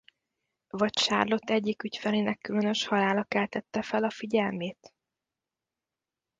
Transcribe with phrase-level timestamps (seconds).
[0.69, 4.93] Vagy Charlotte egyik ügyfelének különös halála keltette fel a figyelmét?